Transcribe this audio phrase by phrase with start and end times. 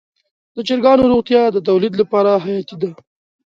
[0.55, 2.89] د چرګانو روغتیا د تولید لپاره حیاتي ده.